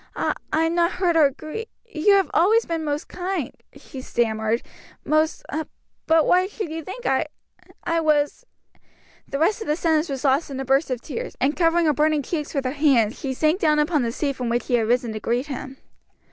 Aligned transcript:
"I 0.15 0.33
I'm 0.51 0.73
not 0.73 0.93
hurt 0.93 1.15
or 1.15 1.29
gri 1.29 1.67
you 1.85 2.13
have 2.13 2.31
always 2.33 2.65
been 2.65 2.83
most 2.83 3.07
kind," 3.07 3.51
she 3.77 4.01
stammered, 4.01 4.63
"most 5.05 5.43
But 6.07 6.25
why 6.25 6.47
should 6.47 6.71
you 6.71 6.83
think 6.83 7.05
I 7.05 7.27
I 7.83 7.99
was" 7.99 8.43
The 9.31 9.37
rest 9.37 9.61
of 9.61 9.67
the 9.67 9.75
sentence 9.75 10.09
was 10.09 10.23
lost 10.25 10.49
in 10.49 10.59
a 10.59 10.65
burst 10.65 10.89
of 10.89 11.01
tears, 11.01 11.37
and 11.39 11.55
covering 11.55 11.85
her 11.85 11.93
burning 11.93 12.23
cheeks 12.23 12.55
with 12.55 12.65
her 12.65 12.71
hands, 12.71 13.19
she 13.19 13.35
sank 13.35 13.59
down 13.59 13.77
upon 13.77 14.01
the 14.01 14.11
seat 14.11 14.35
from 14.37 14.49
which 14.49 14.63
she 14.63 14.73
had 14.73 14.87
risen 14.87 15.13
to 15.13 15.19
greet 15.19 15.45
him. 15.45 15.77